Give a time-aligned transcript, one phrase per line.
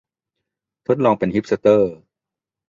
[0.87, 1.93] ทดลองเป็นฮิปสเตอร์